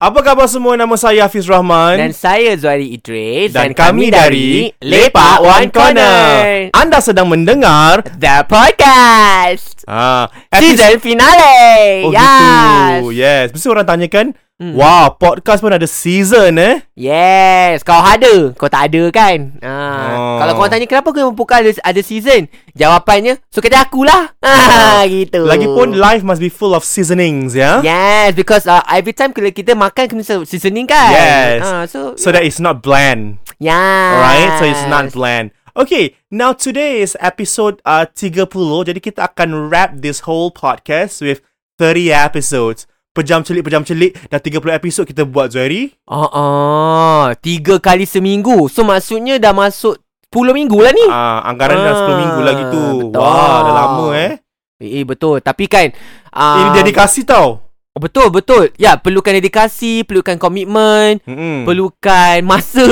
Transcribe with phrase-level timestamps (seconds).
[0.00, 0.80] Apa khabar semua?
[0.80, 2.00] Nama saya Hafiz Rahman.
[2.00, 9.84] Dan saya Zuhairi Idris dan kami dari Lepak One Corner Anda sedang mendengar The Podcast
[9.84, 13.12] ah, Season finale Oh Yes gitu.
[13.12, 13.46] Yes.
[13.52, 14.76] Mesti orang tanya kan, Hmm.
[14.76, 16.84] Wah, podcast pun ada season eh.
[16.92, 19.72] Yes Kau ada Kau tak ada kan ah.
[20.12, 20.36] Oh.
[20.36, 22.44] Kalau kau tanya Kenapa kau buka ada, ada season
[22.76, 27.80] Jawapannya So kata akulah ah, Gitu Lagipun life must be full of seasonings ya.
[27.80, 31.64] Yes Because uh, every time Kalau kita makan Kena seasoning kan Yes.
[31.64, 33.40] ah, So So that it's not bland.
[33.56, 35.56] Yes Alright, so it's not bland.
[35.72, 38.44] Okay, now today is episode uh, 30.
[38.90, 41.40] Jadi kita akan wrap this whole podcast with
[41.78, 42.89] 30 episodes.
[43.10, 44.14] Pejam celik, pejam celik.
[44.30, 45.90] Dah 30 episod kita buat, Zuhairi.
[46.06, 48.70] Ah, ah, tiga kali seminggu.
[48.70, 49.98] So maksudnya dah masuk
[50.30, 51.06] 10 minggu lah ni.
[51.10, 52.84] Ah, anggaran dah 10 Ah, minggu lagi tu.
[53.10, 53.18] betul.
[53.18, 54.32] Wah, dah lama eh.
[54.78, 55.42] Eh, eh betul.
[55.42, 55.90] Tapi kan
[56.30, 57.66] Ini uh, dedikasi tau.
[57.98, 58.70] Betul betul.
[58.78, 61.66] Ya, perlukan dedikasi, perlukan komitmen, Mm-mm.
[61.66, 62.86] perlukan masa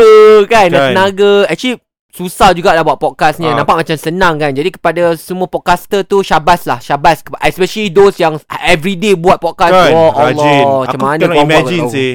[0.50, 0.88] kan, dan Kan.
[0.90, 1.46] tenaga.
[1.46, 1.78] Actually
[2.18, 3.46] susah juga lah buat podcast ni.
[3.46, 3.54] Ah.
[3.54, 4.50] Nampak macam senang kan.
[4.50, 7.22] Jadi kepada semua podcaster tu syabas lah, syabas.
[7.46, 9.70] Especially those yang everyday buat podcast.
[9.70, 10.34] Kan, oh rajin.
[10.66, 12.12] Allah, macam Aku mana cannot imagine sih.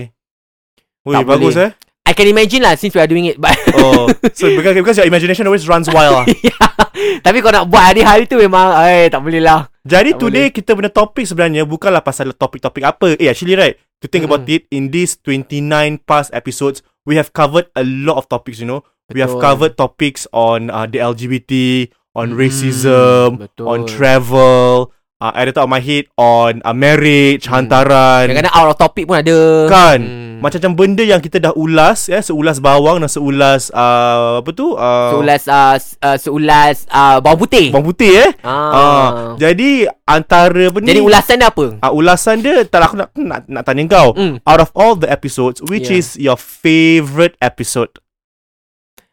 [1.04, 1.68] Tak bagus boleh.
[1.68, 1.72] eh.
[2.04, 3.40] I can imagine lah since we are doing it.
[3.40, 6.26] But Oh, so because, because your imagination always runs wild lah.
[7.26, 10.76] Tapi kau nak buat hari-hari tu memang Eh tak boleh lah Jadi Tak today kita
[10.76, 13.16] punya topik sebenarnya bukanlah pasal topik-topik apa.
[13.20, 14.56] Eh actually right, to think about Mm-mm.
[14.60, 15.64] it in these 29
[16.08, 18.84] past episodes, we have covered a lot of topics, you know.
[19.12, 19.44] We have Betul.
[19.44, 21.52] covered topics on uh, the LGBT,
[22.16, 23.66] on Mm, racism, betul.
[23.66, 27.68] on travel, uh, at the top of my head on uh, marriage, Hmm.
[27.68, 28.32] hantaran.
[28.32, 29.38] Kadang-kadang out of topic pun ada
[29.68, 30.22] Kan Hmm.
[30.40, 35.16] Macam-macam benda yang kita dah ulas ya, Seulas bawang dan seulas uh, Apa tu uh,
[35.16, 38.52] Seulas uh, uh, Seulas uh, Bawang putih Bawang putih eh ah.
[38.52, 39.08] Ah,
[39.38, 41.80] Jadi Antara apa Jadi ulasan dia apa?
[41.80, 44.44] uh, Ulasan dia Tak aku nak, nak, nak tanya kau Hmm.
[44.44, 46.04] Out of all the episodes Which Yeah.
[46.04, 48.03] is your favourite episode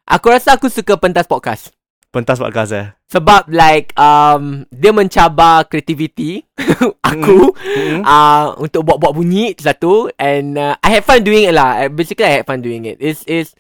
[0.09, 1.71] Aku rasa aku suka pentas podcast.
[2.11, 2.87] Pentas podcast eh?
[3.07, 6.43] Sebab like um, Dia mencabar kreativiti
[7.15, 8.03] Aku Mm-mm.
[8.03, 10.11] uh, Untuk buat-buat bunyi Satu.
[10.19, 11.87] And uh, I had fun doing it lah.
[11.87, 12.99] Uh, Basically I had fun doing it.
[12.99, 13.55] It's It's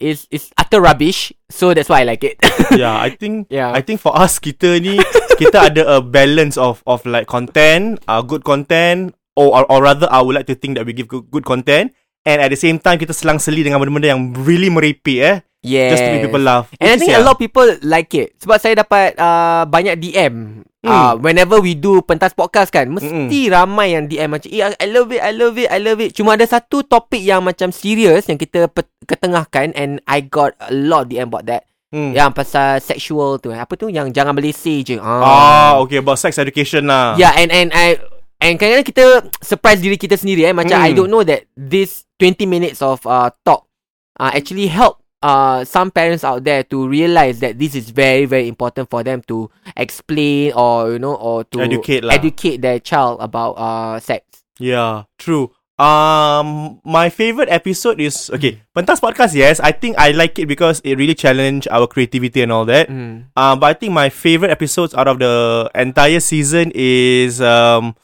[0.00, 1.36] It's, it's utter rubbish.
[1.52, 2.40] So that's why I like it.
[2.80, 3.76] Yeah I think Yeah.
[3.76, 4.96] I think for us Kita ni
[5.36, 10.08] Kita ada a balance of Of like content uh, Good content or, or, or rather
[10.08, 11.92] I would like to think That we give good, good content.
[12.24, 16.02] And at the same time Kita selang-seli Dengan benda-benda yang Really merepek eh Yes Just
[16.02, 16.66] to make people laugh.
[16.76, 17.26] And I Which think is, a yeah.
[17.26, 18.34] lot of people like it.
[18.36, 20.90] Sebab saya dapat uh, banyak DM Hmm.
[20.90, 25.14] uh, Whenever we do pentas podcast kan Mesti ramai yang DM macam eh, I love
[25.14, 26.10] it, I love it, I love it.
[26.10, 30.74] Cuma ada satu topik yang macam serius Yang kita pe- ketengahkan And I got a
[30.74, 31.70] lot DM about that.
[31.94, 32.10] Hmm.
[32.10, 33.86] Yang pasal sexual tu Apa tu?
[33.86, 34.96] Yang jangan belisih je.
[34.98, 37.14] Ah, okay about sex education lah.
[37.14, 38.02] Yeah and and I
[38.42, 39.04] And kadang-kadang kita
[39.38, 40.50] surprise diri kita sendiri eh.
[40.50, 40.82] Macam Hmm.
[40.82, 43.70] I don't know that this 20 minutes of uh, talk
[44.18, 48.48] uh, actually help uh, some parents out there to realize that this is very very
[48.48, 52.14] important for them to explain or you know or to Educate lah.
[52.14, 54.44] educate their child about uh, sex.
[54.58, 55.54] Yeah, true.
[55.82, 58.62] Um, my favorite episode is okay.
[58.70, 58.84] Hmm.
[58.84, 59.34] Pentas podcast.
[59.34, 62.86] Yes, I think I like it because it really challenge our creativity and all that.
[62.86, 63.32] Mm.
[63.34, 67.98] Uh, but I think my favorite episodes out of the entire season is um,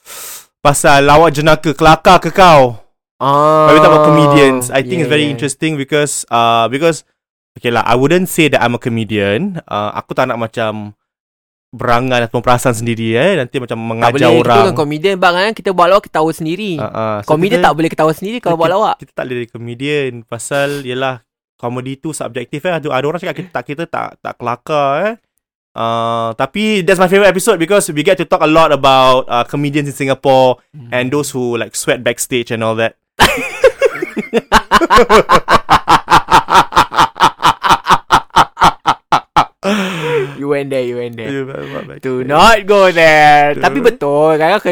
[0.65, 2.88] pasal lawak jenaka kelakar ke kau.
[3.19, 5.35] Ah, When we talk about comedians, I think it's yeah, very yeah.
[5.35, 7.03] interesting because uh because
[7.53, 9.59] okay lah, I wouldn't say that I'm a comedian.
[9.67, 10.95] Uh, aku tak nak macam
[11.69, 14.57] berangan ataupun perasan sendiri eh nanti macam Tak mengajar boleh orang.
[14.57, 17.69] Kita kan komedian bang kan Kita buat lawak ketawa sendiri Uh, uh, so Komedian kita-
[17.69, 21.21] tak boleh ketawa sendiri Kalau buat kita- lawak Kita tak boleh jadi comedian pasal yalah
[21.61, 22.73] komedi tu subjektif eh.
[22.73, 25.15] Ada, ada orang cakap kita tak kita tak tak kelakar eh.
[25.75, 29.45] Uh, tapi that's my favorite episode because we get to talk a lot about uh,
[29.45, 30.89] comedians in Singapore Hmm.
[30.89, 32.98] and those who like sweat backstage and all that.
[40.39, 44.39] You went there You went there but- but- Do not go there Do- Tapi betul
[44.39, 44.63] Kadang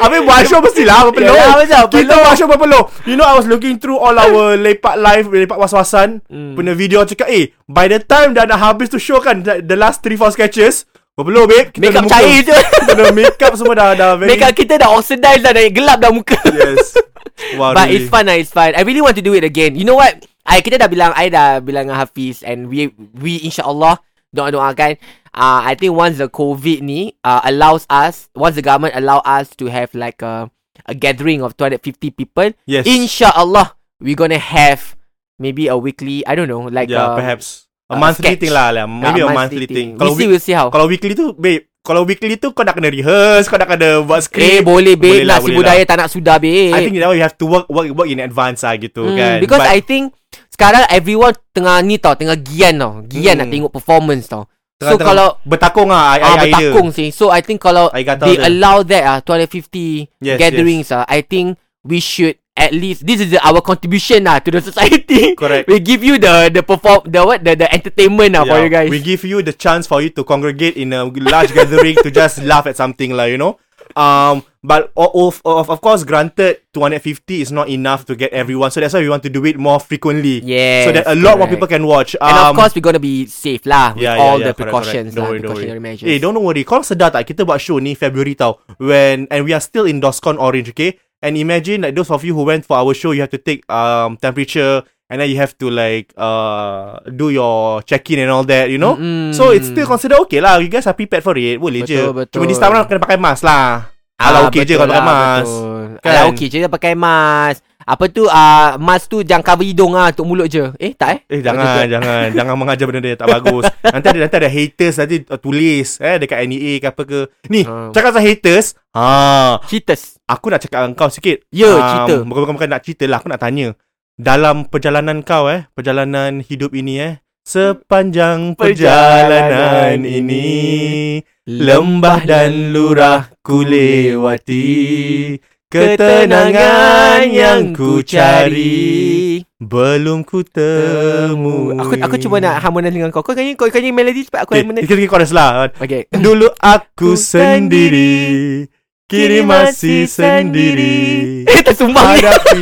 [0.00, 1.36] Habis buat show mestilah berpeluh.
[1.36, 2.88] Yalah, betul, Kita buat show berpeluh.
[3.04, 6.24] You know I was looking through all our lepak live, lepak was-wasan.
[6.24, 6.56] Hmm.
[6.56, 9.76] Punya video cakap, eh, by the time dah nak habis tu show kan, the the
[9.76, 10.88] last 3-4 sketches,
[11.20, 11.68] berpeluh, babe.
[11.70, 14.32] Kita Makeup cair je Kita dah makeup semua dah, dah very...
[14.34, 16.96] Makeup kita dah oxidize dah Dah gelap dah muka Yes.
[17.56, 18.04] Wow, But really.
[18.04, 20.12] it's fun lah It's fun I really want to do it again You know what
[20.44, 23.96] I kita dah bilang I dah bilang dengan Hafiz And we We insyaAllah
[24.36, 25.00] Doa-doakan
[25.32, 29.56] uh, I think once the COVID ni uh, Allows us Once the government allow us
[29.56, 30.52] To have like a
[30.84, 32.84] A gathering of 250 people Yes.
[32.84, 33.72] InsyaAllah
[34.04, 34.96] We gonna have
[35.40, 37.69] Maybe a weekly I don't know Like yeah, uh, perhaps.
[37.90, 38.40] A uh, monthly sketch.
[38.40, 38.86] thing lah, lah.
[38.86, 39.88] Maybe uh, a monthly thing.
[39.94, 42.86] We'll see, we'll see how kalau weekly tu, babe, kalau weekly tu kau nak kena
[42.86, 44.62] rehearse, kau nak kena buat Eh script.
[44.62, 45.88] boleh babe Boleh lah, Nasi boleh budaya lah.
[45.88, 48.20] tak nak sudah babe I think that one you have to work work work in
[48.20, 49.36] advance lah gitu Hmm, kan.
[49.38, 50.04] Because But I think
[50.46, 53.40] Sekarang everyone Tengah ni tau Tengah gian tau Gian Hmm.
[53.40, 54.46] nak tengok performance tau
[54.76, 56.68] So tengah-tengah kalau bertakung ah, I, ah, I, idea.
[56.68, 58.46] Bertakung sih So I think kalau I They dia.
[58.46, 63.30] allow that ah 250 Yes, Gatherings ah I think We should At least This is
[63.30, 65.70] the, our contribution lah To the society Correct.
[65.70, 68.70] We give you the The perform The what The, the entertainment lah For Yeah, you
[68.70, 72.10] guys We give you the chance for you to congregate in a large gathering to
[72.10, 73.56] just laugh at something lah, you know.
[73.98, 78.70] Um, but of, of of course, granted, 250 is not enough to get everyone.
[78.70, 80.38] So that's why we want to do it more frequently.
[80.46, 81.58] Yes, So that a lot more correct.
[81.58, 82.14] people can watch.
[82.22, 84.54] Um, And of course we're gonna be safe lah With yeah, all yeah, the yeah,
[84.54, 85.18] correct, precautions correct.
[85.18, 85.90] Don't lah worry, don't Precautionary worry.
[85.90, 86.62] measures Eh, don't worry.
[86.62, 87.26] Korang sedar tak?
[87.26, 88.62] Kita buat show ni February tau.
[88.78, 90.94] When and we are still in DOSCON Orange, okay?
[91.20, 93.60] And imagine like those of you who went for our show, you have to take
[93.68, 94.80] um temperature
[95.12, 98.96] and then you have to like uh do your check-in and all that, you know?
[98.96, 99.36] Mm-mm.
[99.36, 100.56] So it's still considered okay lah.
[100.64, 101.60] You guys are prepared for it.
[101.60, 102.00] Boleh je.
[102.08, 102.40] Betul.
[102.40, 103.92] Cuma this time round kena pakai mask lah.
[104.20, 105.52] Ah, Alah okay je kalau pakai lah, mask.
[105.52, 105.84] betul.
[106.00, 106.08] Kan?
[106.12, 107.60] Alah okey je pakai mask.
[107.90, 110.70] Apa tu ah mask tu jangan cover hidung ah untuk mulut je.
[110.78, 111.18] Eh tak eh?
[111.26, 113.66] Eh jangan jangan jangan mengajar benda dia tak bagus.
[113.82, 117.20] Nanti ada nanti ada haters nanti uh, tulis eh dekat NEA ke apa ke.
[117.50, 117.90] Ni Ah.
[117.90, 118.66] cakap pasal haters.
[118.90, 120.22] Ha, Cheaters.
[120.22, 121.42] aku nak cakap dengan kau sikit.
[121.50, 122.22] Ya, cerita.
[122.22, 123.18] Bukan, bukan bukan nak cerita lah.
[123.18, 123.74] Aku nak tanya.
[124.14, 133.64] Dalam perjalanan kau eh, perjalanan hidup ini eh, sepanjang perjalanan ini lembah dan lurah ku
[133.64, 135.34] lewati
[135.70, 141.70] ketenangan yang ku cari belum ku temu.
[141.78, 143.22] Aku aku cuba nak harmonize dengan kau.
[143.22, 144.82] Kau kan kau kan melody cepat aku Okay, harmonize.
[144.82, 145.70] kita kita chorus lah.
[145.78, 146.10] Okay.
[146.10, 148.66] Dulu aku Ku sendiri,
[149.06, 150.98] kini masih sendiri.
[151.54, 152.18] Eh tersumbang.
[152.18, 152.60] Hadapi.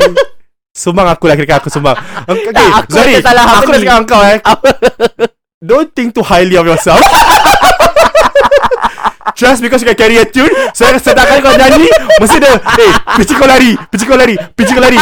[0.76, 1.96] Sumbang aku lah kira aku sumbang.
[2.28, 3.24] Okay, Tak, aku sorry.
[3.24, 4.38] aku nak cakap kau eh.
[5.68, 7.00] Don't think too highly of yourself.
[9.38, 11.86] Just because you can carry a tune Saya setiap kali kau nyanyi
[12.18, 12.92] Mesti dia Eh
[13.22, 14.98] Pici kau lari Pici kau lari Pici kau lari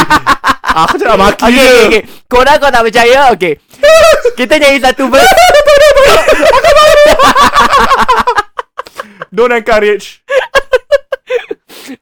[0.85, 2.03] Aku cakap maki Okay, okay, okay.
[2.29, 3.33] Korang kau tak percaya?
[3.33, 3.57] Okay.
[4.37, 5.25] Kita nyanyi satu verse.
[9.33, 10.21] Don't encourage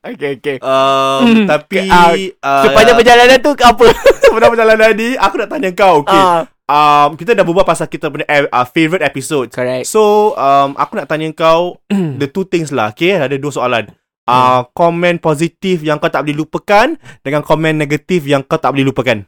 [0.05, 0.57] okay, okay.
[0.61, 3.85] um, Tapi Ah, uh, Sepanjang perjalanan tu apa?
[4.21, 6.43] Sepanjang perjalanan ni Aku nak tanya kau Okay Ah.
[6.69, 9.85] Um, Kita dah berbual pasal kita punya uh, uh, Favorite episode Correct.
[9.89, 11.81] So um, Aku nak tanya kau
[12.21, 13.89] The two things lah Okay Ada dua soalan
[14.29, 18.87] uh, Komen positif Yang kau tak boleh lupakan Dengan komen negatif Yang kau tak boleh
[18.89, 19.25] lupakan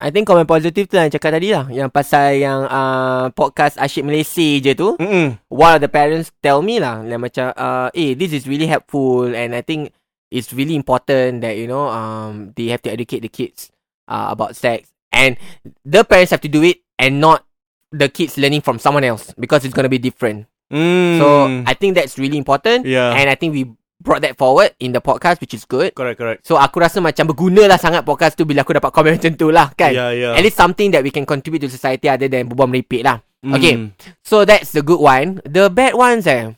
[0.00, 1.68] I think komen positif tu yang cakap tadi lah.
[1.68, 4.96] Yang pasal yang uh, podcast Asyik Malaysia je tu.
[4.96, 5.36] Mm-mm.
[5.52, 7.04] One of the parents tell me lah.
[7.04, 9.28] Like macam, uh, eh, this is really helpful.
[9.28, 9.92] And I think
[10.32, 13.68] it's really important that, you know, um, they have to educate the kids
[14.08, 14.88] uh, about sex.
[15.10, 15.36] And
[15.84, 17.44] the parents have to do it and not
[17.90, 19.34] the kids learning from someone else.
[19.38, 20.46] Because it's going to be different.
[20.70, 21.18] Mm.
[21.18, 21.26] So,
[21.66, 22.86] I think that's really important.
[22.86, 23.66] Yeah And I think we
[24.00, 25.92] brought that forward in the podcast, which is good.
[25.98, 29.18] Correct correct So, aku rasa macam berguna lah sangat podcast tu bila aku dapat komen
[29.18, 29.90] macam tu lah, kan?
[29.90, 33.02] Yeah yeah At least something that we can contribute to society other than berbual meripik
[33.02, 33.18] lah.
[33.42, 33.52] Mm.
[33.56, 33.74] okay.
[34.22, 35.42] So that's the good one.
[35.42, 36.54] The bad ones eh.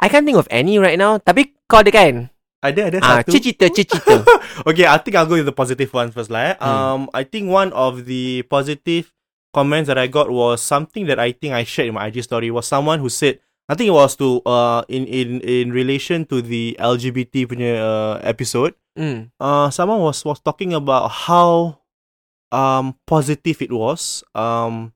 [0.00, 1.20] I can't think of any right now.
[1.20, 2.33] Tapi kau ada kan?
[2.64, 4.00] Ada ada Ah, satu cita cita.
[4.70, 6.40] Okay, I think I'll go with the positive ones first lah.
[6.40, 6.54] Eh.
[6.56, 6.64] Hmm.
[6.64, 9.12] Um, I think one of the positive
[9.52, 12.48] comments that I got was something that I think I shared in my IG story
[12.48, 16.40] was someone who said I think it was to uh in in in relation to
[16.40, 18.72] the LGBT punya uh, episode.
[18.96, 19.28] Hmm.
[19.36, 21.80] Uh, someone was was talking about how
[22.48, 24.24] um positive it was.
[24.32, 24.92] Um,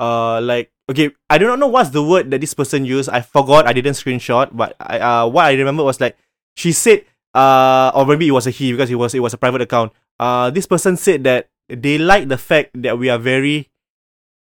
[0.00, 3.08] uh, like okay, I do not know what's the word that this person used.
[3.08, 3.68] I forgot.
[3.68, 6.16] I didn't screenshot, but I uh what I remember was like
[6.54, 9.38] she said uh or maybe it was a he because it was it was a
[9.38, 9.92] private account.
[10.18, 13.70] Uh, this person said that they like the fact that we are very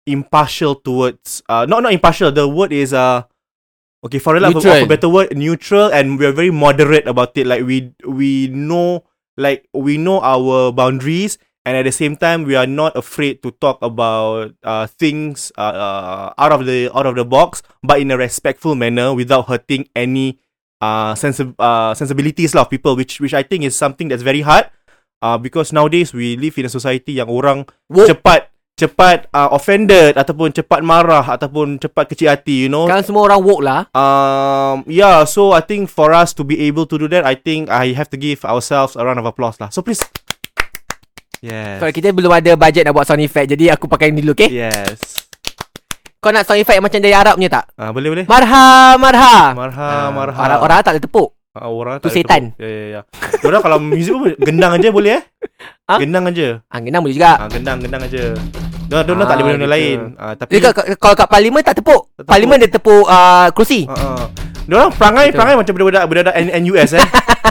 [0.05, 2.31] impartial towards uh not not impartial.
[2.31, 3.23] The word is uh
[4.03, 4.75] okay for lack Neutral.
[4.75, 7.47] of a better word neutral and we're very moderate about it.
[7.47, 9.05] Like we we know
[9.37, 13.51] like we know our boundaries and at the same time we are not afraid to
[13.51, 18.11] talk about uh things uh, uh out of the out of the box but in
[18.11, 20.39] a respectful manner without hurting any
[20.83, 24.43] uh sensi- uh sensibilities lah of people which which I think is something that's very
[24.43, 24.67] hard
[25.23, 28.11] uh because nowadays we live in a society yang orang Woke.
[28.11, 33.23] cepat cepat uh, offended ataupun cepat marah ataupun cepat kecil hati you know Sekarang semua
[33.29, 33.85] orang woke lah.
[33.93, 37.69] um yeah so I think for us to be able to do that I think
[37.69, 40.01] I have to give ourselves a round of applause lah so please
[41.39, 43.51] yes Kalau kita belum ada budget nak buat sound effect.
[43.51, 44.49] Jadi aku pakai ni dulu, okay?
[44.49, 45.27] yes
[46.23, 47.65] Kau nak sound effect macam dari Arab punya tak?
[47.75, 49.35] ah boleh boleh Marha, marha.
[49.51, 51.29] marha Ah, marha Orang, orang tak boleh tepuk.
[51.51, 52.41] Ah, orang Tu tak setan.
[52.49, 52.63] tepuk.
[52.63, 53.01] ya ya ya
[53.43, 55.23] orang kalau muzik pun gendang aja boleh eh
[55.83, 55.99] Ah?
[55.99, 57.31] gendang aja Ah, genang boleh juga.
[57.35, 58.23] ah gendang gendang aja
[58.83, 59.99] Dia dia tak Ah, benda lain.
[60.15, 62.07] Ah, tapi Dia kat- kalau kat parlimen tak tepuk.
[62.09, 62.29] Tak tepuk.
[62.29, 63.83] Parlimen dia tepuk uh, kerusi.
[63.83, 64.23] Uh, uh.
[64.63, 65.35] Dia orang perangai Betul.
[65.35, 67.03] perangai macam budak-budak budak N- NUS eh.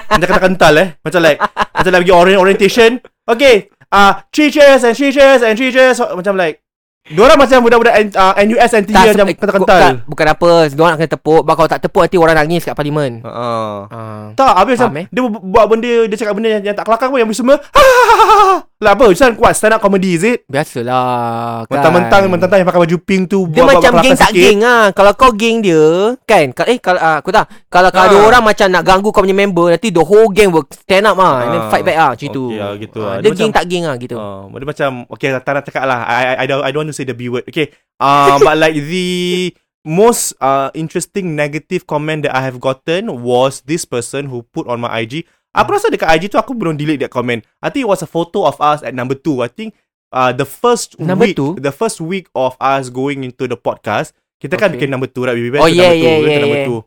[0.08, 0.88] macam kata kental eh.
[0.98, 1.38] Macam like
[1.72, 2.90] macam like pergi orient orientation.
[3.24, 3.54] Okay.
[3.88, 6.61] Ah, uh, three chairs and three chairs and three chairs So, macam like
[7.02, 9.58] Diorang macam budak-budak N- uh, NUS NTU macam se- kental-kental.
[9.58, 10.50] bukan, bukan apa.
[10.70, 11.42] Dia orang akan tepuk.
[11.42, 13.18] Bah, kalau tak tepuk nanti orang nangis kat parlimen.
[13.26, 13.78] Uh, uh.
[13.90, 14.24] Ah.
[14.38, 15.06] Tak, habis macam eh?
[15.10, 17.58] dia bu- buat benda dia cakap benda yang, yang tak kelakar pun yang semua.
[18.82, 19.06] Lah apa?
[19.06, 20.42] Macam kuat stand up comedy is it?
[20.44, 21.70] Biasalah kan.
[21.70, 24.42] Mentang-mentang mentang-mentang yang pakai baju pink tu Dia buat- buat macam kelakar geng tak sikit.
[24.42, 24.84] geng ah.
[24.90, 25.84] Kalau kau geng dia,
[26.20, 26.46] kan?
[26.50, 27.46] Ka- Eh kalau ah, aku tak.
[27.68, 28.26] Kalau kalau ada Ah.
[28.26, 31.36] orang macam nak ganggu kau punya member, nanti the whole gang will stand up ah,
[31.40, 31.70] and then Ah.
[31.70, 32.44] fight back ah, macam tu.
[32.48, 33.14] Okay, ah, gitu Ah, ah.
[33.14, 34.16] Dia Dia geng macam- tak geng ah gitu.
[34.16, 35.98] Uh, dia macam okay tak nak cakap lah.
[36.02, 37.46] I, I I don't I don't want to say the B word.
[37.46, 37.70] Okay.
[37.96, 39.08] Uh, but like the
[39.80, 44.78] most uh interesting negative comment that I have gotten was this person who put on
[44.80, 45.22] my IG.
[45.52, 47.44] Aku rasa dekat IG tu aku belum delete that comment.
[47.60, 49.44] I think it was a photo of us at number two.
[49.44, 49.76] I think
[50.08, 51.56] uh the first Number week two?
[51.60, 54.80] the first week of us going into the podcast, kita kan Okay.
[54.80, 55.36] bikin number two right?
[55.36, 56.08] We went Oh, to yeah, number two.
[56.08, 56.68] yeah, we went to yeah, number yeah.
[56.68, 56.80] two.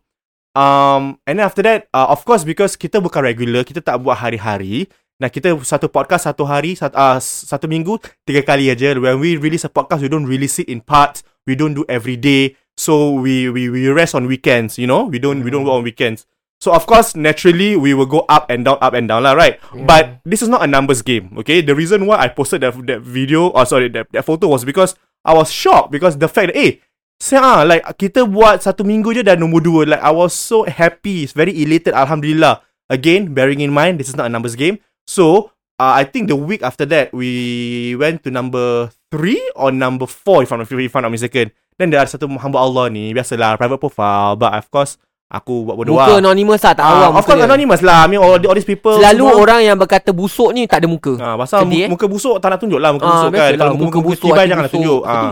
[0.55, 4.15] Um, and then after that, uh, of course because kita bukan regular, kita tak buat
[4.17, 4.87] hari-hari.
[5.19, 8.95] Nah, kita satu podcast satu hari, satu, uh, satu minggu, tiga kali aja.
[8.95, 11.21] When we release a podcast, we don't release it in parts.
[11.45, 12.55] We don't do every day.
[12.75, 15.07] So we we we rest on weekends, you know?
[15.07, 16.27] We don't we don't work on weekends.
[16.61, 19.59] So of course, naturally, we will go up and down, up and down, lah, right?
[19.75, 19.85] Yeah.
[19.85, 21.61] But this is not a numbers game, okay?
[21.61, 24.95] The reason why I posted that that video, or sorry, that, that photo was because
[25.25, 26.79] I was shocked because the fact that, eh,
[27.19, 29.81] saya like kita buat satu minggu je dah nombor dua.
[29.87, 31.95] Like I was so happy, very elated.
[31.95, 32.63] Alhamdulillah.
[32.91, 34.77] Again, bearing in mind this is not a numbers game.
[35.09, 40.05] So uh, I think the week after that we went to number three or number
[40.05, 41.49] four if I'm not, if I'm not mistaken.
[41.75, 44.95] Then there ada satu hamba Allah ni biasalah private profile, but of course
[45.27, 46.21] aku buat bodoh Muka lah.
[46.21, 47.47] anonymous lah, tak Ah, awam of course muka dia.
[47.47, 47.99] anonymous lah.
[47.99, 50.87] I mean all, all these people Selalu semua, orang yang berkata busuk ni tak ada
[50.87, 51.13] muka.
[51.17, 51.89] Ah, pasal Sedih, eh?
[51.89, 53.33] muka busuk tak nak tunjuk lah muka Ah, busuk kan.
[53.35, 55.01] biasalah, Kalau muka, muka busuk hati jangan nak busuk, tunjuk.
[55.03, 55.31] Ah,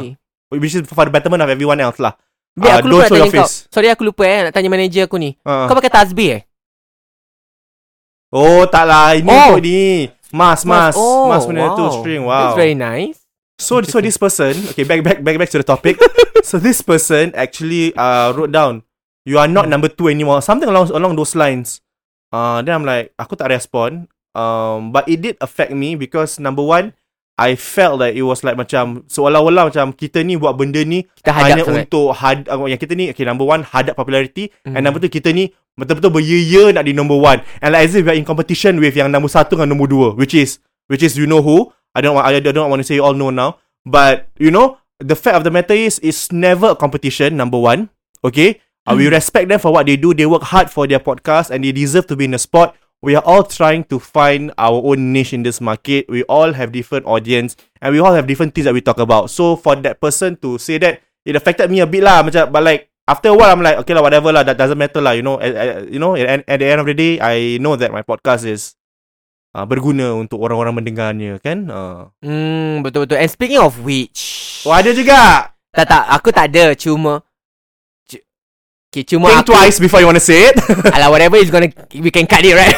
[0.54, 2.14] which is for the betterment of everyone else lah.
[2.54, 3.50] Biar Ah, aku lupa nak tanya kau.
[3.50, 5.34] Sorry aku lupa eh nak tanya manager aku ni.
[5.42, 5.66] Ah.
[5.66, 6.42] Kau pakai tasbih eh?
[8.34, 9.54] Oh tak lah Ini Oh.
[9.54, 11.94] untuk ni Mas Mas Oh, Mas punya tu wow.
[11.94, 13.22] string That's Wow very nice.
[13.62, 16.02] So so this person Okay back back back back to the topic
[16.42, 18.82] So this person Actually uh, Wrote down
[19.24, 20.44] You are not number two anymore.
[20.44, 21.80] Something along along those lines.
[22.28, 24.10] Uh, Then I'm like Aku tak respond.
[24.34, 26.98] Um, But it did affect me Because number one
[27.38, 31.30] I felt that it was like macam Seolah-olah macam Kita ni buat benda ni Kita
[31.30, 31.82] Hanya hadap sangat.
[31.86, 34.50] untuk had, uh, Yang kita ni Okay number one Hadap popularity.
[34.66, 34.74] Hmm.
[34.74, 37.42] And number two kita ni Betul-betul berye-ye nak di number one.
[37.62, 40.18] And like as if we are in competition With yang number satu dengan number dua
[40.18, 40.58] Which is
[40.90, 41.70] Which is you know who?
[41.94, 43.62] I don't want I don't want to say you all know now.
[43.86, 47.94] But you know The fact of the matter is It's never a competition Number one
[48.26, 50.14] Okay uh, We respect them for what they do.
[50.14, 52.76] They work hard for their podcast And they deserve to be in the spot.
[53.04, 56.08] We are all trying to find Our own niche in this market.
[56.08, 59.30] We all have different audience And we all have different things that we talk about.
[59.30, 62.24] So for that person to say that It affected me a bit lah.
[62.24, 64.44] Macam But like After a while I'm like Okay lah whatever lah.
[64.48, 65.40] That doesn't matter lah You know.
[65.40, 68.04] At, at, You know at, at the end of the day I know that my
[68.04, 68.76] podcast is
[69.54, 71.70] uh, Berguna untuk orang-orang mendengarnya Kan?
[71.70, 72.10] Uh.
[72.26, 73.22] Hmm, betul-betul.
[73.22, 74.64] And speaking of which.
[74.66, 75.52] Oh ada juga.
[75.74, 76.72] Tak tak, aku tak ada.
[76.78, 77.33] Cuma cu-
[78.94, 80.56] Okay, cuma Think aku twice before you want to say it.
[80.94, 82.78] Alah, whatever is gonna We can cut it right?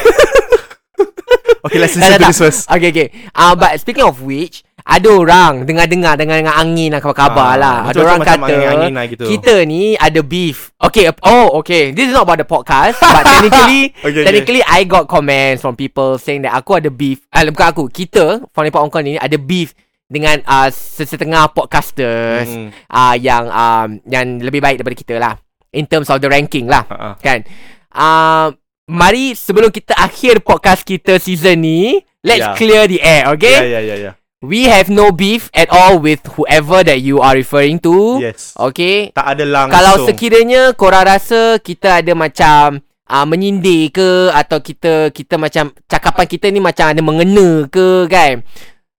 [1.60, 2.30] Okay let's listen tak, to tak.
[2.30, 2.60] this first.
[2.66, 3.08] Okay okay.
[3.32, 7.76] Uh, But speaking of which Ada orang Dengar-dengar Dengar-dengar angin lah Khabar-khabar Ah, lah.
[7.82, 9.24] Ada macam- orang macam kata angin-angin lah gitu.
[9.26, 10.70] Kita ni ada beef.
[10.78, 11.90] Okay Oh okay.
[11.90, 16.16] This is not about the podcast But technically Okay, Technically I got comments From people
[16.16, 17.26] Saying that aku ada beef.
[17.28, 19.74] Ah, Bukan aku Kita From Nepal Hong Kong ni Ada beef
[20.06, 22.70] Dengan uh, Sesetengah podcasters Hmm.
[22.86, 25.34] uh, Yang um, Yang lebih baik daripada kita lah
[25.76, 27.14] In terms of the ranking lah Ah, ah.
[27.20, 27.44] Kan?
[27.92, 28.56] Uh,
[28.86, 32.54] Mari sebelum kita akhir podcast kita season ni Let's Yeah.
[32.54, 33.54] clear the air okay?
[33.66, 34.14] Yeah yeah yeah yeah
[34.44, 38.52] We have no beef at all with whoever that you are referring to Yes.
[38.54, 39.10] Okay?
[39.10, 39.74] Tak ada langsung.
[39.74, 42.78] Kalau sekiranya korang rasa kita ada macam
[43.08, 48.44] uh, menyindir ke Atau kita kita macam cakapan kita ni macam ada mengena ke kan?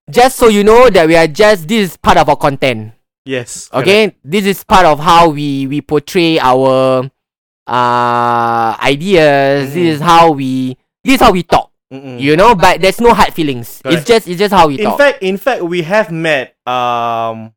[0.10, 2.97] Just so you know that we are just This is part of our content
[3.28, 7.04] Yes Okay, this is part of how we we portray our
[7.68, 9.70] uh ideas.
[9.70, 9.74] Mm.
[9.76, 11.70] This is how we this is how we talk.
[11.92, 12.20] Mm-mm.
[12.20, 13.80] You know, but there's no hard feelings.
[13.84, 14.08] It's Correct.
[14.08, 14.98] just it's just how we in talk.
[15.00, 17.52] fact, in fact, we have met um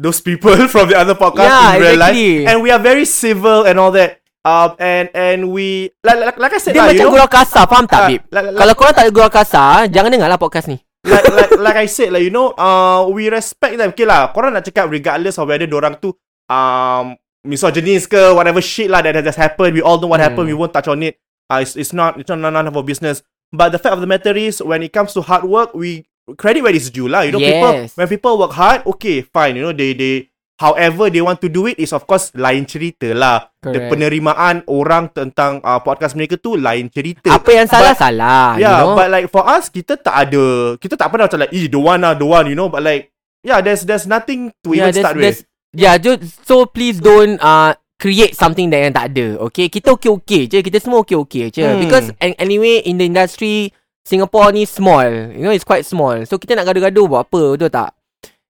[0.00, 2.28] those people from the other podcast Yeah, in real exactly.
[2.44, 4.20] life, and we are very civil and all that.
[4.42, 7.30] Um, and and we like like, like I said, Dia lah, macam you know, gurau
[7.30, 8.20] kasar, faham tak, Bib?
[8.26, 10.82] like- like- Kalau korang tak gurau kasar, jangan dengar lah podcast ni.
[11.04, 13.90] Like, like like I said, like you know, uh, we respect them.
[13.90, 16.14] Okay lah, korang nak cakap regardless of whether orang tu
[16.50, 19.74] um misogynist ke whatever shit lah that has just happened.
[19.74, 20.30] We all know what Hmm.
[20.30, 20.46] happened.
[20.48, 21.18] We won't touch on it.
[21.50, 23.22] Uh, it's, it's not it's not none of our business.
[23.52, 26.08] But the fact of the matter is, when it comes to hard work, we
[26.40, 27.26] credit where it's due lah.
[27.28, 27.98] You know, people Yes.
[27.98, 29.60] when people work hard, okay, fine.
[29.60, 30.31] You know, they they
[30.62, 33.50] however they want to do it is of course lain cerita lah.
[33.58, 37.30] The penerimaan orang tentang uh, podcast mereka tu lain cerita.
[37.30, 38.44] Apa yang salah But- salah.
[38.58, 38.94] Yeah, you know?
[38.94, 42.00] but like for us, kita tak ada, kita tak pernah macam like, eh, don't want
[42.02, 42.70] lah, don't want, you know.
[42.70, 43.10] But like,
[43.42, 45.42] yeah, there's there's nothing to even start with.
[45.74, 49.38] Yeah, ju- so please don't uh, create something that yang tak ada.
[49.46, 50.58] Okay, kita okay-okay je.
[50.58, 51.62] Kita semua okay-okay je.
[51.62, 51.78] Hmm.
[51.80, 53.70] Because an- anyway, in the industry,
[54.02, 55.30] Singapore ni small.
[55.30, 56.18] You know, it's quite small.
[56.26, 57.94] So, kita nak gaduh-gaduh buat apa, betul tak?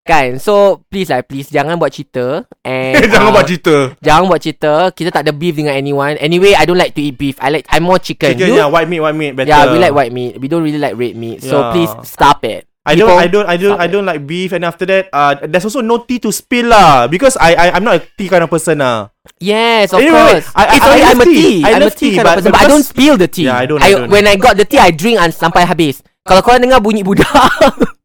[0.03, 0.43] Kan?
[0.43, 1.47] So, please lah, please.
[1.47, 2.43] Jangan buat cerita.
[2.67, 3.75] And, Jangan uh, buat cerita.
[4.03, 4.73] Jangan buat cerita.
[4.91, 6.19] Kita tak ada beef dengan anyone.
[6.19, 7.39] Anyway, I don't like to eat beef.
[7.39, 8.35] I like, I'm more chicken.
[8.35, 8.59] Chicken, you?
[8.59, 9.55] yeah, white meat, white meat, better.
[9.55, 10.43] Yeah, we like white meat.
[10.43, 11.47] We don't really like red meat.
[11.47, 11.71] So, Yeah.
[11.71, 12.67] please stop it.
[12.83, 14.51] I don't, I don't, I don't, I don't like beef.
[14.51, 17.07] And after that, uh, there's also no tea to spill lah.
[17.07, 19.07] Because I, I, I'm not a tea kind of person lah.
[19.39, 20.51] Yes, of Anyway, course.
[20.51, 21.39] I- I- it's I only love I'm a tea.
[21.39, 21.59] tea.
[21.63, 22.91] I I'm love a tea, tea, kind but- of person, but but I don't because-
[22.91, 23.47] spill the tea.
[23.47, 24.11] Yeah, I don't, I don't.
[24.11, 26.03] When I got the tea, I drink and sampai habis.
[26.27, 27.31] Kalau korang dengar bunyi budak,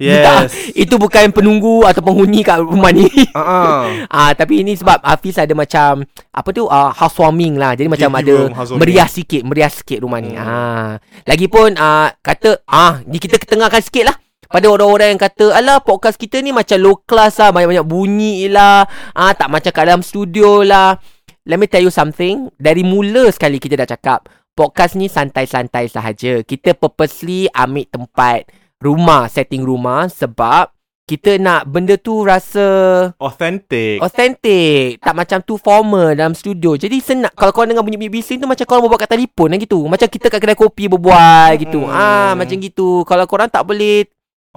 [0.00, 0.72] Yes.
[0.72, 3.04] itu bukan penunggu atau penghuni kat rumah ni.
[3.36, 3.84] Uh-uh.
[4.08, 7.76] Ah, tapi ini sebab Hafiz ada macam apa tu uh, housewarming lah.
[7.76, 8.48] Jadi macam ada
[8.80, 10.32] meriah sikit, meriah sikit rumah ni.
[10.32, 10.40] Hmm.
[10.40, 10.90] Ah.
[11.28, 14.16] Lagipun ah kata ah ni kita ketengahkan sikit lah
[14.48, 18.88] pada orang-orang yang kata Alah podcast kita ni macam low class lah Banyak-banyak bunyi lah
[19.12, 20.96] ah, Tak macam kat dalam studio lah
[21.44, 26.40] Let me tell you something Dari mula sekali kita dah cakap Podcast ni santai-santai sahaja
[26.40, 28.48] Kita purposely ambil tempat
[28.78, 30.70] Rumah, setting rumah Sebab
[31.02, 32.66] Kita nak benda tu rasa
[33.18, 33.98] Authentic.
[33.98, 38.46] Authentic Tak macam too formal dalam studio Jadi senang Kalau korang dengar bunyi bising tu
[38.46, 41.90] Macam korang berbual kat telefon lah gitu Macam kita kat kedai kopi berbual gitu Hmm.
[41.90, 44.06] Ah Macam gitu Kalau korang tak boleh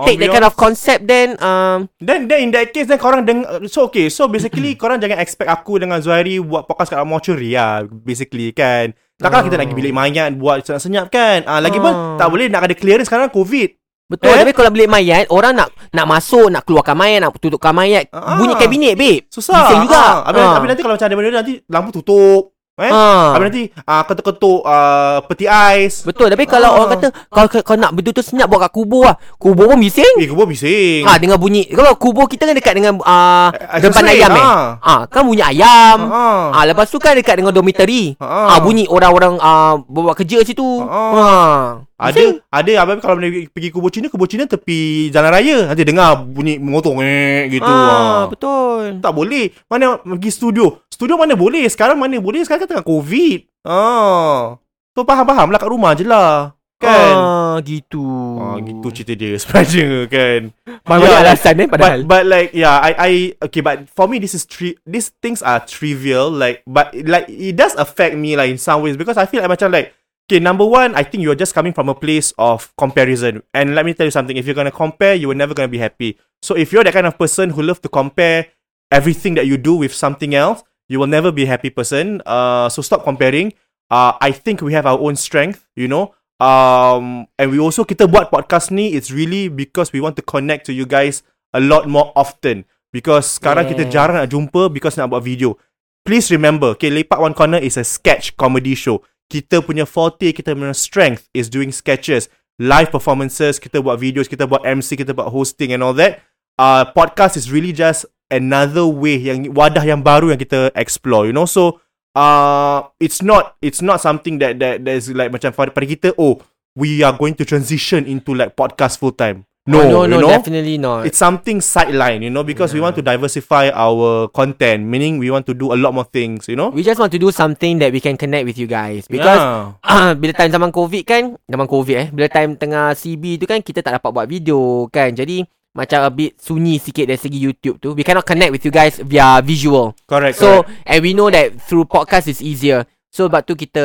[0.02, 3.42] Take that kind of concept Then um, Then then in that case then korang deng
[3.66, 7.86] so okay so basically korang jangan expect aku dengan Zuhairi buat podcast kat mortuary lah
[7.86, 8.98] basically kan.
[9.18, 11.46] Takkan kita nak pergi bilik mayat buat senyap-senyap kan.
[11.46, 12.18] Ah lagi pun Ah.
[12.18, 13.78] tak boleh nak ada clearance sekarang covid.
[14.12, 14.44] Betul Eh?
[14.44, 18.36] Tapi kalau bilik mayat Orang nak nak masuk Nak keluarkan mayat Nak tutupkan mayat Ah.
[18.36, 19.64] Bunyi kabinet babe Susah.
[19.66, 20.54] Bising juga Ah, habis, Ah.
[20.54, 22.52] habis nanti kalau macam ada benda nanti lampu tutup.
[22.76, 22.88] Eh?
[22.88, 23.36] Ah.
[23.36, 26.02] Habis nanti ah, ketuk-ketuk ah, peti ais.
[26.02, 26.76] Betul Tapi kalau Ah.
[26.76, 30.26] orang kata Kalau kau nak betul-betul senyap Buat kat kubur lah Kubur pun bising Eh,
[30.26, 31.04] kubur bising.
[31.04, 34.66] Ah dengar bunyi Kalau kubur kita kan dekat dengan uh, Depan ayam eh ah.
[34.82, 36.52] ah, Kan bunyi ayam Ah.
[36.52, 38.18] Ah lepas tu kan dekat dengan dormitory.
[38.18, 38.56] Ah.
[38.56, 40.82] Ah, bunyi orang-orang ah buat kerja situ.
[40.82, 41.12] Ah.
[41.14, 41.64] Ah.
[42.02, 45.70] Ada ada apa kalau pergi, kubur Cina, kubur Cina tepi jalan raya.
[45.70, 47.70] Nanti dengar bunyi motor eh, gitu.
[47.70, 48.22] Ah, ah.
[48.26, 48.98] betul.
[48.98, 49.54] Tak boleh.
[49.70, 50.82] Mana pergi studio?
[50.90, 51.70] Studio mana boleh?
[51.70, 52.42] Sekarang mana boleh?
[52.42, 53.40] Sekarang kan tengah COVID.
[53.62, 54.58] Ah.
[54.98, 56.58] So faham-faham lah kat rumah je lah.
[56.82, 57.14] Kan?
[57.14, 58.02] Ah, gitu.
[58.42, 60.42] Ah, gitu cerita dia sebenarnya kan.
[60.82, 62.00] Banyak Yeah, alasan eh padahal.
[62.10, 65.46] But but like yeah, I I okay, but for me this is tri- these things
[65.46, 66.34] are trivial.
[66.34, 69.54] Like but like it does affect me like in some ways because I feel like
[69.54, 69.94] macam like
[70.32, 73.44] okay, number one, I think you're just coming from a place of comparison.
[73.54, 75.78] And let me tell you something: if you're gonna compare, you are never gonna be
[75.84, 76.16] happy.
[76.40, 78.48] So if you're that kind of person who love to compare
[78.90, 82.24] everything that you do with something else, you will never be a happy person.
[82.26, 83.52] Uh, so stop comparing.
[83.92, 86.16] Uh, I think we have our own strength, you know.
[86.40, 90.66] Um, and we also kita buat podcast ni it's really because we want to connect
[90.66, 91.22] to you guys
[91.54, 93.94] a lot more often because sekarang kita Yes.
[93.94, 95.60] jarang nak jumpa because nak buat video.
[96.02, 99.06] Please remember, okay, Lepak One Corner is a sketch comedy show.
[99.32, 102.28] Kita punya forte, kita punya strength is doing sketches,
[102.60, 106.20] live performances, kita buat videos, kita buat MC, kita buat hosting and all that.
[106.60, 111.32] Uh, podcast is really just another way yang wadah yang baru yang kita explore, you
[111.32, 111.48] know.
[111.48, 111.80] So,
[112.12, 116.44] uh, it's not it's not something that that that is like macam pada kita, oh,
[116.76, 119.48] we are going to transition into like podcast full time.
[119.70, 120.34] No, Oh, no, no, you know?
[120.34, 121.06] definitely not.
[121.06, 125.46] it's something sideline, you know, because we want to diversify our content, meaning we want
[125.46, 126.74] to do a lot more things, you know.
[126.74, 129.78] we just want to do something that we can connect with you guys because yeah.
[129.86, 133.60] Ah, bila time zaman COVID kan Zaman COVID eh Bila time tengah CB tu kan
[133.62, 135.44] Kita tak dapat buat video kan Jadi
[135.78, 138.98] Macam a bit sunyi sikit dari segi YouTube tu We cannot connect with you guys
[139.04, 140.40] Via visual correct.
[140.42, 140.90] So correct.
[140.90, 143.84] And we know that Through podcast is easier So sebab tu kita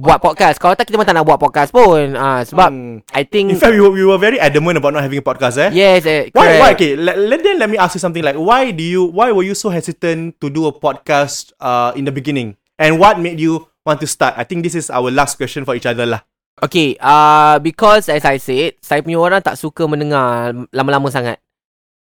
[0.00, 3.04] Buat podcast Kalau tak kita pun tak nak buat podcast pun ah, Sebab Hmm.
[3.12, 5.60] I think in fact, we were, we were very adamant about not having a podcast,
[5.60, 5.70] eh.
[5.76, 6.56] Yes eh, Why?
[6.56, 6.60] correct.
[6.64, 6.70] Why?
[6.72, 8.24] Okay, let, let then let me ask you something.
[8.24, 9.06] Like, why do you?
[9.12, 12.56] Why were you so hesitant to do a podcast uh in the beginning?
[12.80, 14.34] And what made you want to start?
[14.40, 16.24] I think this is our last question for each other lah.
[16.56, 21.36] Okay, uh, because as I said, saya punya orang tak suka mendengar lama-lama sangat.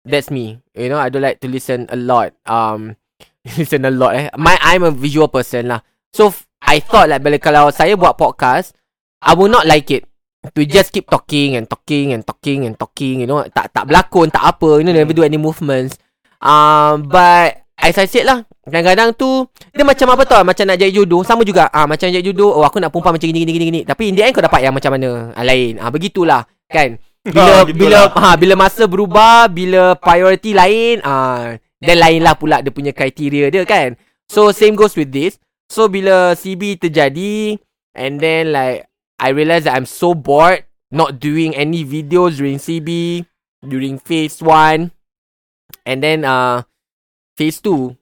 [0.03, 0.59] That's me.
[0.75, 2.35] You know, I don't like to listen a lot.
[2.43, 2.99] Um,
[3.57, 4.27] listen a lot eh.
[4.35, 5.79] My, I'm a visual person lah.
[6.11, 8.75] So, I thought like bila kalau saya buat podcast,
[9.23, 10.07] I will not like it.
[10.57, 14.33] To just keep talking and talking and talking and talking, you know, tak tak berlakon,
[14.33, 16.01] tak apa, you know, never do any movements.
[16.41, 20.89] Um, but as I said lah, kadang-kadang tu dia macam apa tau, macam nak jadi
[20.89, 21.69] jodoh, sama juga.
[21.69, 23.81] Ah, macam jadi jodoh, oh aku nak perempuan macam gini gini gini gini.
[23.85, 25.29] Tapi in the end kau dapat yang macam mana?
[25.37, 25.77] Ah, lain.
[25.77, 26.97] Ah, begitulah, kan?
[27.21, 32.65] Bila gitu bila ha bila masa berubah, bila priority lain, ah then lain lah pula
[32.65, 33.93] dia punya kriteria dia kan.
[34.25, 35.37] So same goes with this.
[35.71, 37.55] So bila CB terjadi
[37.95, 38.91] and then like
[39.23, 43.23] I realise that I'm so bored not doing any videos during CB
[43.63, 44.91] during phase 1
[45.87, 46.67] and then uh
[47.39, 47.95] phase 2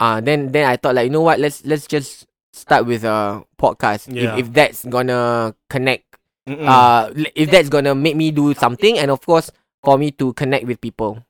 [0.00, 2.24] uh then then I thought like you know what let's let's just
[2.56, 4.40] start with a podcast Yeah.
[4.40, 6.08] if if that's gonna connect
[6.48, 6.64] Mm-mm.
[6.64, 9.52] uh if that's gonna make me do something and of course
[9.84, 11.20] for me to connect with people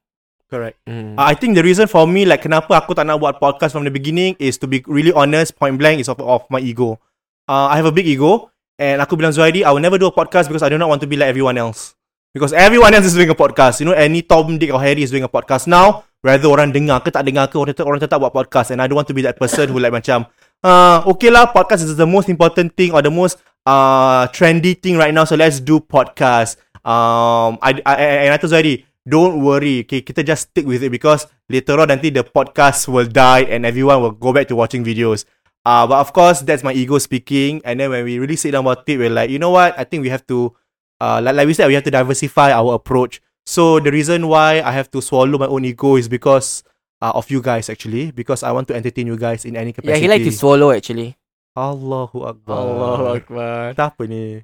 [0.50, 0.76] correct.
[0.84, 1.14] mm.
[1.14, 3.86] Uh, I think the reason for me like kenapa aku tak nak buat podcast from
[3.86, 6.98] the beginning is to be really honest, point blank is of, of my ego.
[7.46, 10.14] Uh, I have a big ego and aku bilang Zuhairi I will never do a
[10.14, 11.94] podcast because I do not want to be like everyone else.
[12.30, 13.82] Because everyone else is doing a podcast.
[13.82, 16.06] You know, any Tom, Dick or Harry is doing a podcast now.
[16.22, 18.70] Whether orang dengar ke tak dengar ke, orang tetap, orang tetap buat podcast.
[18.70, 20.30] And I don't want to be that person who like macam,
[20.62, 24.94] uh, okay lah, podcast is the most important thing or the most uh, trendy thing
[24.94, 25.26] right now.
[25.26, 26.54] So let's do podcast.
[26.86, 29.84] Um, I, I, I- and I told Zuhairi, don't worry.
[29.84, 33.64] Okay, kita just stick with it because later on nanti the podcast will die and
[33.64, 35.24] everyone will go back to watching videos.
[35.64, 37.60] Uh, but of course, that's my ego speaking.
[37.64, 39.76] And then when we really sit down about it, we're like, you know what?
[39.78, 40.56] I think we have to,
[41.00, 43.20] uh, like, like we said, we have to diversify our approach.
[43.44, 46.64] So the reason why I have to swallow my own ego is because
[47.02, 49.72] uh, of you guys actually, because I want to entertain you guys in any yeah
[49.72, 50.00] capacity.
[50.00, 51.16] he like to swallow actually
[51.58, 53.18] Allahu Akbar.
[53.18, 54.38] akbar Tak apa ni?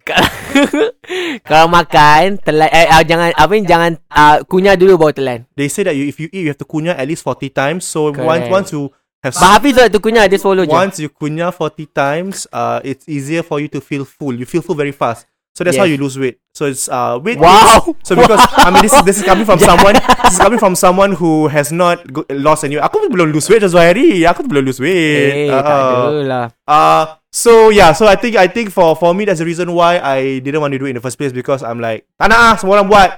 [1.48, 5.70] kalau makan telan eh, uh, jangan apa ni jangan uh, kunyah dulu baru telan They
[5.70, 7.86] say that you, if you eat, you have to kunyah at least 40 times.
[7.86, 8.50] So once Correct.
[8.50, 8.90] once you
[9.22, 13.06] have Bah Hafiz tu kunyah dia swallow je once you kunyah 40 times, uh, it's
[13.06, 14.34] easier for you to feel full.
[14.34, 15.30] You feel full very fast.
[15.56, 15.96] So that's how Yes.
[15.96, 16.36] you lose weight.
[16.52, 17.40] So it's uh weight.
[17.40, 20.76] Wow So because I mean this this is coming from someone this is coming from
[20.76, 22.76] someone who has not go- lost any.
[22.76, 24.28] Aku pun belum lose weight Zul hari.
[24.28, 25.48] Aku tu belum lose weight.
[25.48, 29.16] Eh tak Uh, ada lah uh so yeah, so I think I think for for
[29.16, 31.32] me that's the reason why I didn't want to do it in the first place
[31.32, 33.10] because I'm like tak nak ah semua orang buat.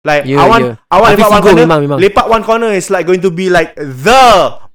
[0.00, 0.74] Like Yeah, I want yeah.
[0.88, 1.64] I want lepak one corner.
[1.68, 1.98] memang, memang.
[2.00, 4.24] Lepak one corner is like going to be like the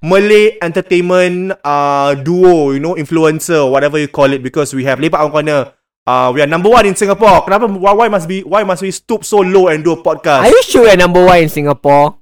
[0.05, 5.17] Malay entertainment uh duo, you know, influencer, whatever you call it, because we have lepak
[5.17, 5.73] one corner.
[6.05, 7.41] Uh, we are number one in Singapore.
[7.41, 7.65] Kenapa?
[7.65, 8.45] Why, why must be?
[8.45, 10.45] Why must we stoop so low and do a podcast?
[10.45, 12.21] Are you sure you're number one in Singapore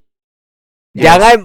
[0.95, 1.03] Yes.
[1.09, 1.35] Jangan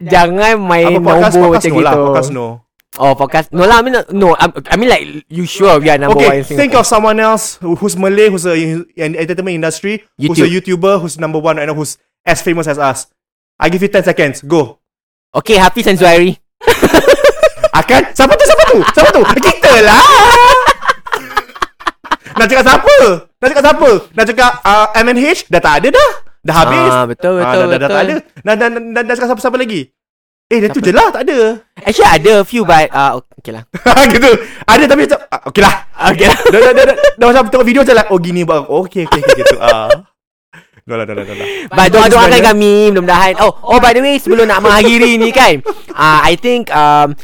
[0.00, 1.32] Jangan main Apa podcast?
[1.36, 1.92] nombor Podcast macam no lah.
[1.92, 2.46] gitu Podcast no.
[2.94, 5.98] Oh podcast No lah I mean no I, I mean like You sure we are
[6.00, 8.86] number one Okay, in Singapore think of someone else who, who's Malay, who's a, in
[9.18, 13.10] entertainment industry, who's a YouTuber, who's number one, and who's as famous as us.
[13.60, 14.40] I give you 10 seconds.
[14.40, 14.78] Go.
[15.34, 16.38] Okay Hafiz and Zuhairi
[17.74, 18.00] Akan?
[18.16, 18.44] Siapa tu?
[18.48, 18.78] Siapa tu?
[18.96, 19.20] Siapa tu?
[19.44, 20.62] Kita lah.
[22.34, 22.96] Nak cakap siapa?
[23.38, 23.90] Nak cakap siapa?
[24.14, 25.40] Nak cakap uh, MNH?
[25.50, 26.10] Dah tak ada dah.
[26.44, 26.92] Dah habis.
[26.92, 28.14] Ah, betul, Ah, betul, dah, dah, dah tak ada.
[28.20, 28.42] betul.
[28.44, 29.80] Nak, nak, nak, nak cakap siapa-siapa lagi?
[30.52, 31.08] Eh, dah tu je lah.
[31.08, 31.38] Tak ada.
[31.80, 33.64] Actually ada a few but uh, Okay lah
[34.14, 34.30] gitu.
[34.68, 35.74] Ada tapi macam, ah, okay lah.
[36.12, 38.60] Okay lah dah, dah, dah, dah, dah, macam tengok video macam like, oh gini buat.
[38.68, 39.56] Oh, okay, okay, okay, gitu.
[39.60, 39.88] Ah.
[40.84, 41.48] Dah lah, dah lah, dah lah.
[41.72, 45.64] But doa-doakan kami Mudah-mudahan Oh oh by the way Sebelum nak mengakhiri ni kan
[45.96, 47.16] uh, I think um,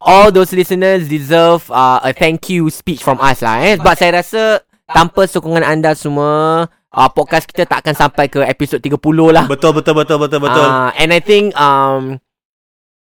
[0.00, 3.76] All those listeners Deserve uh, A thank you speech from us lah eh.
[3.76, 4.42] Sebab saya rasa
[4.88, 8.96] Tanpa sokongan anda semua uh, Podcast kita tak akan sampai ke episod 30
[9.30, 10.64] lah Betul, betul, betul, betul, betul.
[10.66, 12.16] Uh, and I think um,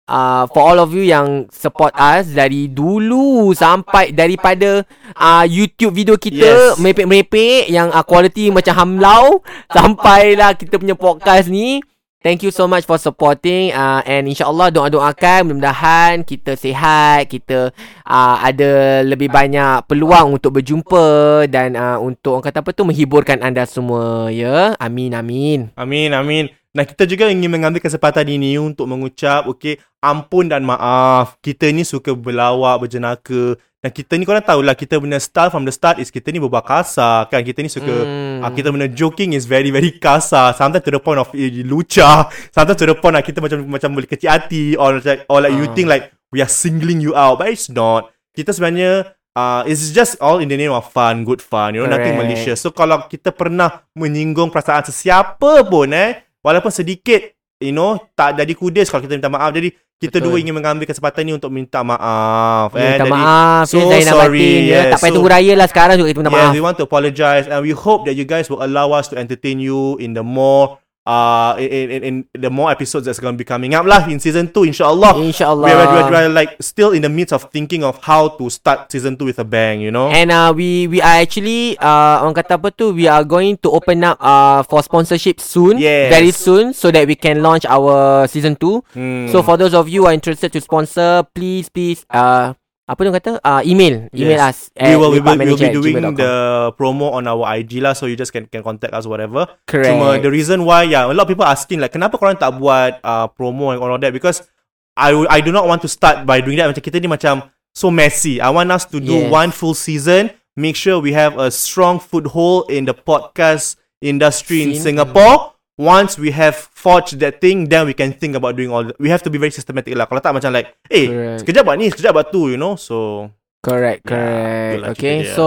[0.06, 4.86] uh, For all of you yang Support us Dari dulu Sampai daripada
[5.18, 6.78] uh, YouTube video kita Yes.
[6.78, 11.82] Merepek-merepek Yang uh, quality macam hamlau Sampailah kita punya podcast ni
[12.24, 17.68] Thank you so much for supporting uh, And insyaAllah doa-doakan Mudah-mudahan kita sihat Kita
[18.08, 23.44] uh, ada lebih banyak peluang untuk berjumpa Dan uh, untuk orang kata apa tu Menghiburkan
[23.44, 26.48] anda semua ya Amin amin Amin, amin.
[26.74, 31.38] Nah, kita juga ingin mengambil kesempatan ini untuk mengucap, okay, ampun dan maaf.
[31.38, 33.54] Kita ni suka berlawak, berjenaka.
[33.84, 36.64] Dan kita ni korang tahulah, kita punya style from the start is kita ni berbual
[36.64, 37.44] kasar, kan?
[37.44, 38.40] Kita ni suka, Hmm.
[38.40, 40.56] ah, kita punya joking is very, very kasar.
[40.56, 42.32] Sometimes to the point of eh, luca.
[42.48, 44.72] Sometimes to the point lah, kita macam macam boleh kecil hati.
[44.80, 45.76] Or like, or like you Ah.
[45.76, 47.36] think like, we are singling you out.
[47.36, 48.08] But it's not.
[48.32, 51.76] Kita sebenarnya, uh, it's just all in the name of fun, good fun.
[51.76, 52.64] You know, nothing malicious.
[52.64, 57.20] So kalau kita pernah menyinggung perasaan sesiapa pun eh, walaupun sedikit,
[57.60, 59.50] you know, tak jadi kudis kalau kita minta maaf.
[59.54, 60.36] Jadi kita Betul.
[60.36, 62.74] dua ingin mengambil kesempatan ni untuk minta maaf.
[62.74, 64.74] Ya, minta Jadi, maaf so Zainal sorry, Batin ya.
[64.74, 64.84] yes.
[64.90, 66.84] Tak payah So- tunggu raya lah Sekarang juga kita minta yes, maaf we want to
[66.84, 70.20] apologize and we hope that you guys will allow us to entertain you in the
[70.26, 74.08] more uh in in, in the more episodes that's going to be coming up lah
[74.08, 75.12] in season 2 insyaallah.
[75.20, 78.32] InsyaAllah We are, we, we are like still in the midst of thinking of how
[78.40, 80.08] to start season 2 with a bang, you know.
[80.08, 83.68] And uh, we we are actually uh, orang kata apa tu we are going to
[83.68, 86.08] open up uh, for sponsorship soon Yes.
[86.08, 89.28] very soon so that we can launch our season 2 Hmm.
[89.28, 93.12] so for those of you who are interested to sponsor please please uh apa dia
[93.16, 93.32] kata?
[93.40, 94.12] Uh, email.
[94.12, 94.44] Email Yes.
[94.44, 94.58] us.
[94.76, 96.32] we will we will, we will be doing the
[96.76, 99.48] promo on our IG lah, so you just can can contact us whatever.
[99.64, 99.88] Correct.
[99.88, 103.00] Cuma the reason why, yeah, a lot of people asking like, kenapa korang tak buat
[103.00, 104.12] uh, promo and all of that?
[104.12, 104.44] Because
[104.92, 106.68] I I do not want to start by doing that.
[106.68, 108.36] Macam kita ni macam so messy.
[108.38, 109.32] I want us to do Yes.
[109.32, 110.28] one full season.
[110.54, 114.78] Make sure we have a strong foothold in the podcast industry in.
[114.78, 115.53] Singapore.
[115.74, 118.86] Once we have forged that thing, then we can think about doing all.
[118.86, 120.06] The, we have to be very systematic lah.
[120.06, 121.38] Kalau tak macam like, eh, Correct.
[121.42, 122.78] sekejap buat ni, sekejap buat tu, you know.
[122.78, 123.26] So
[123.64, 124.70] Correct, Yeah, correct.
[124.76, 125.44] itulah okay, so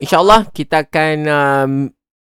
[0.00, 1.72] insyaAllah kita akan um,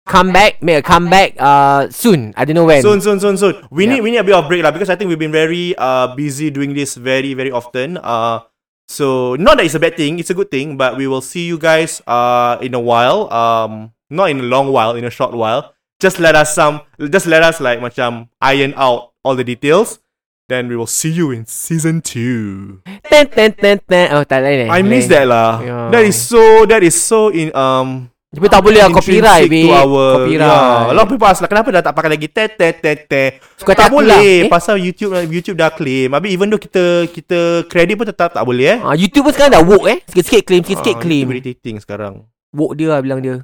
[0.07, 2.31] come back, make a comeback uh, soon.
[2.39, 2.81] I don't know when.
[2.81, 3.61] Soon, soon, soon, soon.
[3.69, 3.99] We Yeah.
[3.99, 6.15] need we need a bit of break lah because I think we've been very uh
[6.15, 7.99] busy doing this very very often.
[7.99, 8.47] Uh,
[8.87, 10.79] so not that it's a bad thing, it's a good thing.
[10.79, 13.27] But we will see you guys uh in a while.
[13.29, 15.75] Um, not in a long while, in a short while.
[15.99, 19.99] Just let us some, just let us like macam iron out all the details.
[20.47, 22.79] Then we will see you in season two.
[23.11, 24.15] Ten, ten, ten, ten.
[24.15, 24.69] Oh, tak lain eh.
[24.71, 25.59] I miss that lah.
[25.59, 25.91] Yeah.
[25.91, 26.65] That is so.
[26.71, 28.15] That is so in um.
[28.31, 29.75] Tapi tak boleh lah copyright, babe.
[29.75, 30.47] our Copyright.
[30.47, 30.93] Yeah.
[30.93, 33.25] A lot of people ask like kenapa dah tak pakai lagi te te te te.
[33.59, 34.53] Suka tak tak boleh lah, eh?
[34.53, 36.15] pasal YouTube YouTube dah claim.
[36.15, 38.79] Habis even though kita kita credit pun tetap tak boleh eh.
[38.87, 39.99] Ah, YouTube pun sekarang dah woke eh.
[40.07, 41.27] Sikit-sikit claim, sikit-sikit Ah, claim.
[41.27, 42.15] YouTube irritating sekarang.
[42.55, 43.43] Woke dia lah bilang dia.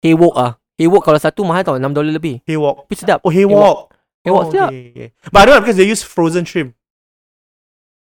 [0.00, 0.56] Hey woke ah.
[0.84, 2.44] Woke kalau satu mahal tau, 6 dolar lebih.
[2.44, 2.84] Haywalk.
[2.84, 3.24] Tapi sedap.
[3.24, 3.88] Oh Haywalk.
[4.28, 4.68] Woke oh, sedap.
[4.68, 5.08] okay, okay.
[5.32, 6.76] But I don't know because they use frozen shrimp.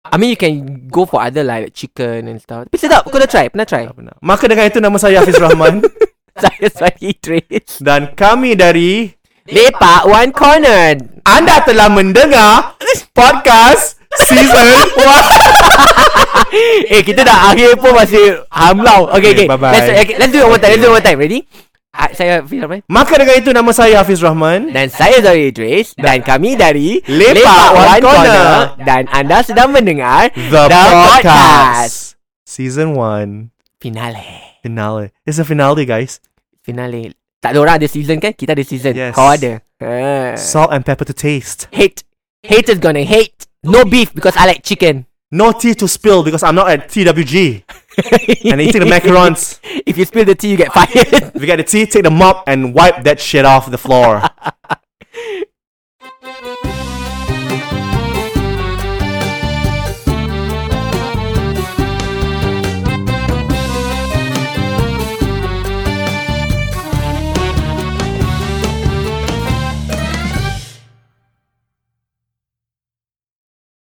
[0.05, 2.69] I mean you can go for other like chicken and stuff.
[2.69, 3.09] Tapi sedap.
[3.09, 3.49] Kau dah try?
[3.49, 3.89] Pernah try?
[3.89, 4.13] Tak pernah.
[4.21, 5.81] Maka dengan itu nama saya Hafiz Rahman
[6.41, 7.81] Saya Sagi Trace.
[7.81, 9.09] dan kami dari
[9.49, 10.95] Lepak One Corner.
[11.25, 12.77] anda telah mendengar
[13.13, 15.01] podcast season 1.
[16.93, 19.09] eh kita dah akhir pun masih hamlau.
[19.17, 19.47] Okay, Okay, okay.
[19.49, 19.73] bye-bye.
[19.73, 20.71] Let's, okay, let's do it one time.
[20.73, 21.19] Let's do it one time.
[21.19, 21.39] Ready?
[21.91, 22.79] Ah, saya Hafiz Rahman.
[22.87, 24.71] Maka dengan itu nama saya Hafiz Rahman.
[24.71, 28.79] Dan saya Zari Idris Dan kami dari Lepak One Corner.
[28.79, 32.15] Dan anda sedang mendengar The, podcast.
[32.47, 33.51] Season 1
[33.83, 35.11] Finale finale.
[35.27, 36.23] It's a finale guys.
[36.63, 37.11] Finale
[37.43, 38.31] Tak ada orang ada season kan?
[38.31, 39.11] Kita ada season Yes.
[39.11, 40.37] Kau ada Ah.
[40.37, 41.65] Salt and pepper to taste.
[41.75, 42.05] Hate
[42.45, 46.55] Haters gonna hate No beef because I like chicken No tea to spill because I'm
[46.55, 47.63] not at TWG.
[48.51, 49.59] and eating the macarons.
[49.85, 50.89] If you spill the tea you get fired
[51.35, 54.21] If you get the tea, take the mop and wipe that shit off the floor.